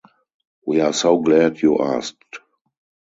[0.65, 2.39] We are so glad you asked!